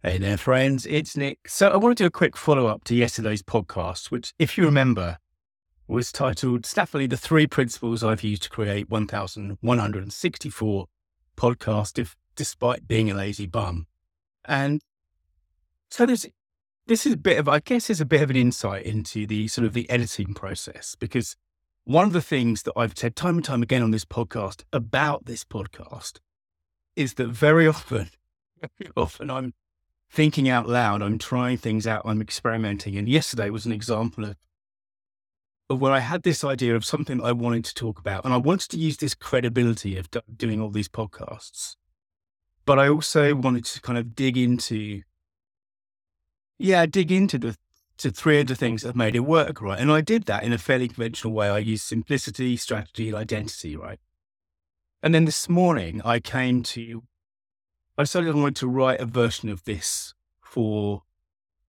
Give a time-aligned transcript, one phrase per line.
[0.00, 0.86] Hey there, friends.
[0.86, 1.48] It's Nick.
[1.48, 4.64] So, I want to do a quick follow up to yesterday's podcast, which, if you
[4.64, 5.18] remember,
[5.88, 10.86] was titled Snappily The Three Principles I've Used to Create 1,164
[11.36, 13.88] Podcasts if, Despite Being a Lazy Bum.
[14.44, 14.82] And
[15.90, 16.28] so, this,
[16.86, 19.48] this is a bit of, I guess, is a bit of an insight into the
[19.48, 21.34] sort of the editing process, because
[21.82, 25.24] one of the things that I've said time and time again on this podcast about
[25.24, 26.20] this podcast
[26.94, 28.10] is that very often,
[28.60, 29.54] very often I'm
[30.10, 31.02] thinking out loud.
[31.02, 32.02] I'm trying things out.
[32.04, 32.96] I'm experimenting.
[32.96, 34.36] And yesterday was an example of,
[35.68, 38.24] of where I had this idea of something I wanted to talk about.
[38.24, 41.76] And I wanted to use this credibility of do- doing all these podcasts.
[42.64, 45.02] But I also wanted to kind of dig into,
[46.58, 47.56] yeah, dig into the
[47.98, 49.78] to three of the things that made it work, right?
[49.78, 51.48] And I did that in a fairly conventional way.
[51.48, 53.98] I used simplicity, strategy, and identity, right?
[55.02, 57.02] And then this morning I came to
[57.98, 61.02] I decided I wanted to write a version of this for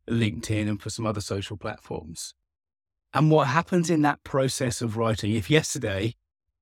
[0.07, 2.35] LinkedIn and for some other social platforms.
[3.15, 6.13] And what happens in that process of writing, if yesterday,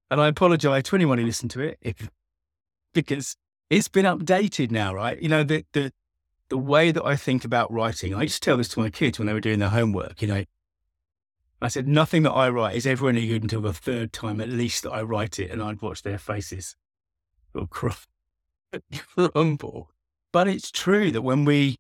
[0.10, 2.10] and I apologize to anyone who listened to it, if,
[2.94, 3.36] because
[3.70, 5.22] it's been updated now, right?
[5.22, 5.92] You know, the, the,
[6.48, 9.20] the way that I think about writing, I used to tell this to my kids
[9.20, 10.46] when they were doing their homework, you know,
[11.62, 14.48] I said, nothing that I write is ever any good until the third time at
[14.48, 16.78] least that I write it and I'd watch their faces.
[17.54, 17.68] Oh,
[20.34, 21.78] But it's true that when we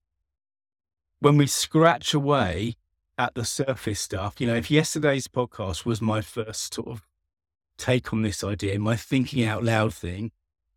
[1.19, 2.75] when we scratch away
[3.17, 7.01] at the surface stuff, you know, if yesterday's podcast was my first sort of
[7.77, 10.31] take on this idea, my thinking out loud thing,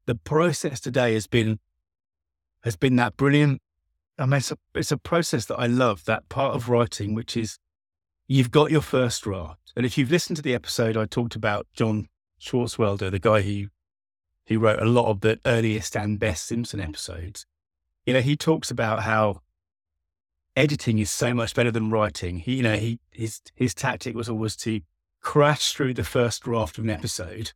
[0.07, 1.59] the process today has been
[2.63, 3.63] has been that brilliant.
[4.19, 7.37] I mean, it's a, it's a process that I love, that part of writing, which
[7.37, 7.59] is
[8.27, 9.73] you've got your first draft.
[9.77, 12.09] And if you've listened to the episode, I talked about John
[12.41, 13.69] Swartzwelder, the guy who
[14.45, 17.47] he wrote a lot of the earliest and best Simpson episodes.
[18.05, 19.43] You know, he talks about how
[20.57, 22.39] editing is so much better than writing.
[22.39, 24.81] He, you know, he his his tactic was always to
[25.21, 27.53] crash through the first draft of an episode,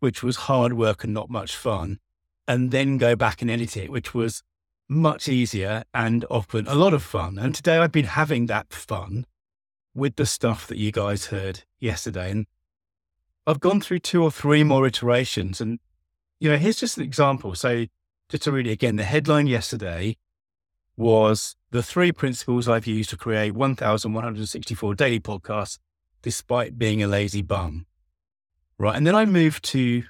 [0.00, 1.98] which was hard work and not much fun,
[2.46, 4.42] and then go back and edit it, which was
[4.88, 7.38] much easier and often a lot of fun.
[7.38, 9.26] And today I've been having that fun
[9.94, 12.30] with the stuff that you guys heard yesterday.
[12.30, 12.46] And
[13.46, 15.78] I've gone through two or three more iterations and
[16.44, 17.54] you know, here's just an example.
[17.54, 17.86] So,
[18.28, 20.18] just to read it again, the headline yesterday
[20.94, 25.78] was the three principles I've used to create 1,164 daily podcasts
[26.20, 27.86] despite being a lazy bum.
[28.76, 28.94] Right.
[28.94, 30.04] And then I moved to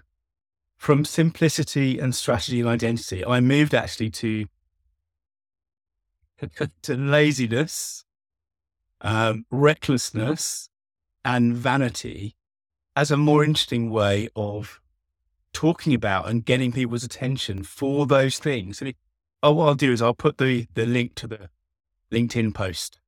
[0.77, 4.47] from simplicity and strategy and identity, I moved actually to
[6.83, 8.05] to laziness,
[9.01, 10.69] um, recklessness,
[11.25, 12.35] and vanity
[12.97, 14.81] as a more interesting way of
[15.55, 18.83] talking about and getting people's attention for those things.
[18.83, 18.97] And it,
[19.43, 21.49] oh, what I'll do is I'll put the the link to the
[22.13, 23.01] LinkedIn post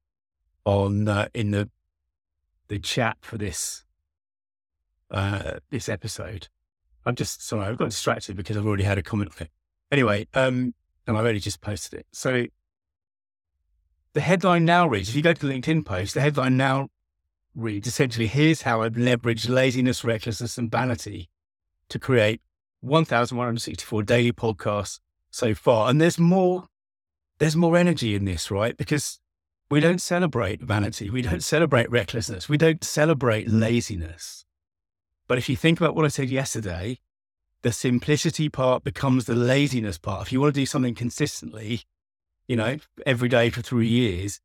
[0.65, 1.69] on uh, in the
[2.69, 3.85] the chat for this
[5.11, 6.49] uh, this episode.
[7.05, 9.51] I'm just sorry, I've got distracted because I've already had a comment on it.
[9.93, 10.75] Anyway, um,
[11.07, 12.07] and I've already just posted it.
[12.13, 12.47] So
[14.15, 16.89] the headline now reads: If you go to the LinkedIn post, the headline now
[17.55, 21.29] reads essentially: Here's how I've leveraged laziness, recklessness, and vanity
[21.89, 22.41] to create
[22.81, 25.91] 1,164 daily podcasts so far.
[25.91, 26.67] And there's more,
[27.39, 28.77] there's more energy in this, right?
[28.77, 29.21] Because
[29.71, 31.11] we don't celebrate vanity.
[31.11, 32.49] We don't celebrate recklessness.
[32.49, 34.45] We don't celebrate laziness.
[35.29, 37.01] But if you think about what I said yesterday,
[37.63, 40.27] the simplicity part becomes the laziness part.
[40.27, 41.83] If you want to do something consistently,
[42.47, 44.41] you know, every day for three years,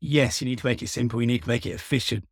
[0.00, 1.20] yes, you need to make it simple.
[1.20, 2.24] You need to make it efficient.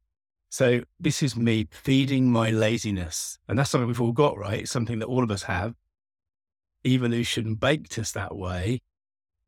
[0.53, 3.39] So this is me feeding my laziness.
[3.49, 4.61] And that's something we've all got, right?
[4.61, 5.75] It's something that all of us have.
[6.85, 8.83] Evolution baked us that way.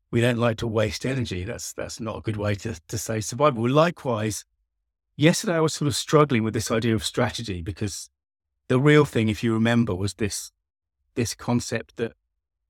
[0.09, 1.43] We don't like to waste energy.
[1.43, 3.69] That's that's not a good way to, to say survival.
[3.69, 4.45] Likewise,
[5.15, 8.09] yesterday I was sort of struggling with this idea of strategy because
[8.67, 10.51] the real thing, if you remember, was this
[11.13, 12.13] this concept that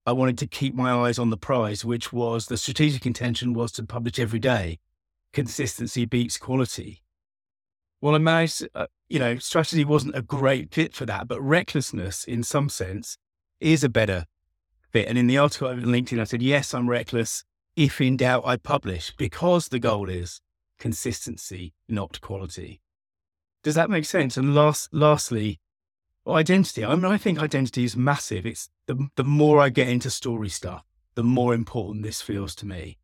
[0.05, 3.71] I wanted to keep my eyes on the prize, which was the strategic intention was
[3.73, 4.79] to publish every day.
[5.31, 7.04] Consistency beats quality.
[8.05, 12.23] Well, I managed, uh, you know, strategy wasn't a great fit for that, but recklessness
[12.23, 13.17] in some sense
[13.59, 14.27] is a better
[14.91, 15.07] fit.
[15.07, 17.43] And in the article on LinkedIn, I said, yes, I'm reckless.
[17.75, 20.39] If in doubt, I publish because the goal is
[20.77, 22.79] consistency, not quality.
[23.63, 24.37] Does that make sense?
[24.37, 25.59] And last, lastly,
[26.27, 26.85] identity.
[26.85, 28.45] I mean, I think identity is massive.
[28.45, 30.83] It's the, the more I get into story stuff,
[31.15, 32.99] the more important this feels to me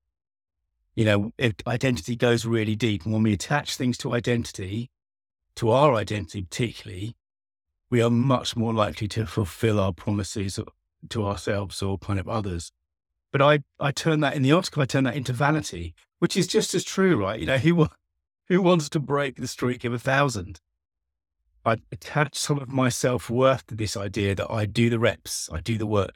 [0.96, 1.32] you know,
[1.66, 4.90] identity goes really deep, and when we attach things to identity,
[5.56, 7.16] to our identity particularly,
[7.90, 10.60] we are much more likely to fulfill our promises
[11.10, 12.72] to ourselves or kind of others.
[13.32, 16.48] But I, I turn that in the article, I turn that into vanity, which is
[16.48, 17.40] just as true, right?
[17.40, 17.88] You know, who,
[18.48, 20.60] who wants to break the streak of a thousand?
[21.66, 25.50] I attach some of my self worth to this idea that I do the reps,
[25.52, 26.16] I do the work,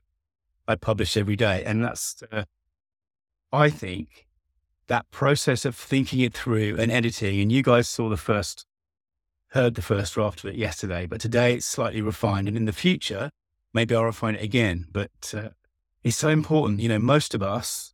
[0.68, 1.64] I publish every day.
[1.64, 2.46] And that's, uh,
[3.52, 4.25] I think,
[4.88, 7.42] that process of thinking it through and editing.
[7.42, 8.66] And you guys saw the first,
[9.50, 12.48] heard the first draft of it yesterday, but today it's slightly refined.
[12.48, 13.32] And in the future,
[13.74, 14.88] maybe I'll refine it again.
[14.92, 15.50] But uh,
[16.04, 16.80] it's so important.
[16.82, 17.94] You know, most of us,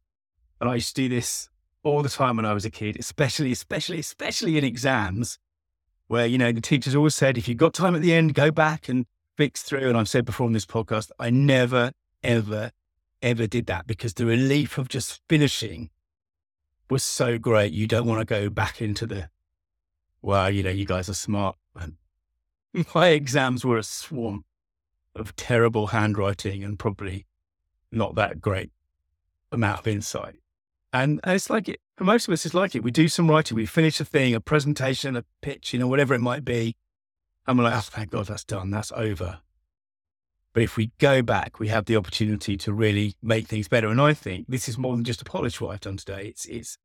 [0.59, 1.49] and I used to do this
[1.83, 5.39] all the time when I was a kid, especially, especially, especially in exams,
[6.07, 8.51] where, you know, the teachers always said, if you've got time at the end, go
[8.51, 9.05] back and
[9.37, 9.87] fix through.
[9.87, 12.71] And I've said before on this podcast, I never, ever,
[13.21, 15.89] ever did that because the relief of just finishing
[16.91, 17.71] was so great.
[17.71, 19.29] You don't want to go back into the,
[20.21, 21.55] well, you know, you guys are smart.
[21.73, 21.95] And
[22.93, 24.45] my exams were a swamp
[25.15, 27.25] of terrible handwriting and probably
[27.91, 28.71] not that great
[29.51, 30.35] amount of insight.
[30.93, 32.83] And, and it's like it, for most of us, it's like it.
[32.83, 36.13] We do some writing, we finish a thing, a presentation, a pitch, you know, whatever
[36.13, 36.75] it might be.
[37.47, 39.39] And we're like, oh, thank God that's done, that's over.
[40.53, 43.87] But if we go back, we have the opportunity to really make things better.
[43.87, 46.25] And I think this is more than just a polish what I've done today.
[46.25, 46.77] It's it's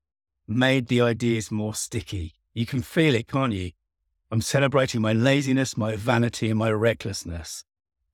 [0.46, 2.34] made the ideas more sticky.
[2.54, 3.72] You can feel it, can't you?
[4.30, 7.64] I'm celebrating my laziness, my vanity, and my recklessness.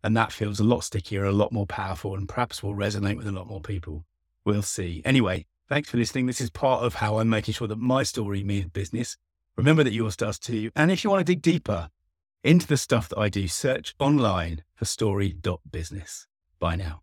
[0.03, 3.27] And that feels a lot stickier, a lot more powerful, and perhaps will resonate with
[3.27, 4.05] a lot more people.
[4.45, 5.03] We'll see.
[5.05, 6.27] Anyway, thanks for listening.
[6.27, 9.17] This is part of how I'm making sure that my story means business.
[9.57, 10.71] Remember that yours does too.
[10.75, 11.91] And if you want to dig deeper,
[12.43, 16.27] into the stuff that I do, search online for story.business.
[16.59, 17.03] Bye now.